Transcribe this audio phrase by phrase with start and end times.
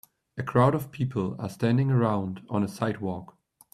[0.35, 3.37] A crowd of people are standing around on a sidewalk.